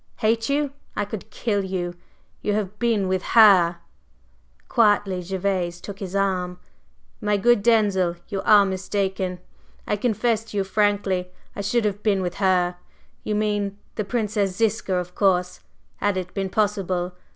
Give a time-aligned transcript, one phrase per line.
[0.17, 0.71] "Hate you?
[0.95, 1.93] I could kill you!
[2.41, 3.77] You have been with her!"
[4.67, 6.59] Quietly Gervase took his arm.
[7.21, 9.37] "My good Denzil, you are mistaken!
[9.85, 12.77] I confess to you frankly I should have been with her
[13.23, 15.59] you mean the Princess Ziska, of course
[15.97, 17.13] had it been possible.